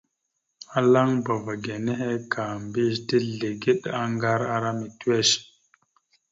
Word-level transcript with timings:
Alaŋbava 0.77 1.53
ge 1.63 1.75
nehe 1.85 2.09
ka 2.31 2.43
mbiyez 2.63 2.97
tezligeɗ 3.07 3.81
aŋgar 4.01 4.41
ara 4.55 4.69
mitiʉwesh. 4.79 5.33